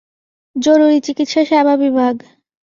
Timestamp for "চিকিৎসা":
1.01-1.41